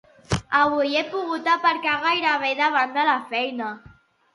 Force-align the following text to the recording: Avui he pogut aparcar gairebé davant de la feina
Avui 0.59 0.95
he 1.01 1.03
pogut 1.11 1.51
aparcar 1.57 2.01
gairebé 2.09 2.53
davant 2.65 3.01
de 3.01 3.09
la 3.15 3.19
feina 3.33 3.75